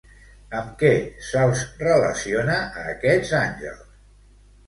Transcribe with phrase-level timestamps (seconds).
[0.59, 0.89] Amb què
[1.25, 3.85] se'ls relaciona a aquests àngels?